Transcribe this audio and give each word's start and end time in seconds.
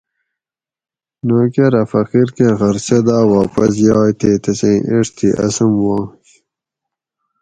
نوکر 1.27 1.73
اۤ 1.81 1.85
فقیر 1.93 2.27
کہ 2.35 2.47
خرچہ 2.59 2.97
داۤ 3.07 3.25
واپس 3.33 3.73
یائ 3.85 4.11
تے 4.19 4.31
تسیں 4.43 4.79
ایڄ 4.89 5.05
تھی 5.15 5.29
اسوم 5.45 5.73
وانش 5.83 6.29